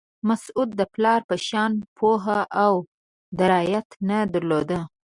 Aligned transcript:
مسعود 0.27 0.69
د 0.79 0.81
پلار 0.93 1.21
په 1.29 1.35
شان 1.47 1.71
پوهه 1.97 2.39
او 2.63 2.73
درایت 3.39 3.89
نه 4.09 4.17
درلود. 4.33 4.69